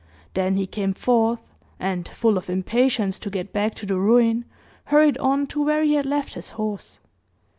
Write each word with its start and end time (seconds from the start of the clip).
Then 0.33 0.57
he 0.57 0.65
came 0.65 0.95
forth, 0.95 1.53
and, 1.79 2.07
full 2.07 2.39
of 2.39 2.49
impatience 2.49 3.19
to 3.19 3.29
get 3.29 3.53
back 3.53 3.75
to 3.75 3.85
the 3.85 3.99
ruin, 3.99 4.45
hurried 4.85 5.19
on 5.19 5.45
to 5.53 5.63
where 5.63 5.83
he 5.83 5.93
had 5.93 6.07
left 6.07 6.33
his 6.33 6.49
horse. 6.57 6.99